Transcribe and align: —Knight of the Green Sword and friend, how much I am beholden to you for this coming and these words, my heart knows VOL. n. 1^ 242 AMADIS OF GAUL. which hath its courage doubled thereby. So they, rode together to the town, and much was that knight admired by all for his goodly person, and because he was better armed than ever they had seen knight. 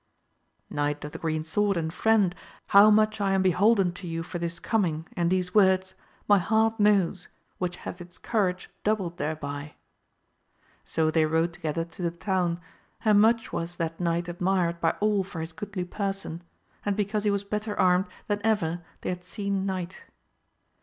—Knight 0.71 1.05
of 1.05 1.11
the 1.11 1.19
Green 1.19 1.43
Sword 1.43 1.77
and 1.77 1.93
friend, 1.93 2.33
how 2.69 2.89
much 2.89 3.21
I 3.21 3.33
am 3.33 3.43
beholden 3.43 3.91
to 3.91 4.07
you 4.07 4.23
for 4.23 4.39
this 4.39 4.59
coming 4.59 5.05
and 5.15 5.29
these 5.29 5.53
words, 5.53 5.93
my 6.27 6.39
heart 6.39 6.79
knows 6.79 7.27
VOL. 7.59 7.67
n. 7.67 7.69
1^ 7.69 7.73
242 7.73 7.77
AMADIS 7.77 7.77
OF 7.77 7.77
GAUL. 7.77 7.77
which 7.77 7.77
hath 7.85 8.01
its 8.01 8.17
courage 8.17 8.69
doubled 8.83 9.17
thereby. 9.17 9.73
So 10.83 11.11
they, 11.11 11.23
rode 11.27 11.53
together 11.53 11.85
to 11.85 12.01
the 12.01 12.09
town, 12.09 12.59
and 13.05 13.21
much 13.21 13.53
was 13.53 13.75
that 13.75 13.99
knight 13.99 14.27
admired 14.27 14.81
by 14.81 14.95
all 15.01 15.23
for 15.23 15.39
his 15.39 15.53
goodly 15.53 15.85
person, 15.85 16.41
and 16.83 16.95
because 16.95 17.25
he 17.25 17.29
was 17.29 17.43
better 17.43 17.79
armed 17.79 18.07
than 18.25 18.41
ever 18.43 18.81
they 19.01 19.09
had 19.09 19.23
seen 19.23 19.67
knight. 19.67 20.01